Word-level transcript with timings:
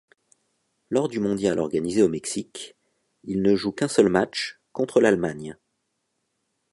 Lors 0.89 1.09
du 1.09 1.19
mondial 1.19 1.59
organisé 1.59 2.01
au 2.01 2.09
Mexique, 2.09 2.75
il 3.23 3.43
ne 3.43 3.55
joue 3.55 3.71
qu'un 3.71 3.87
seul 3.87 4.09
match, 4.09 4.59
contre 4.73 4.99
l'Allemagne. 4.99 5.59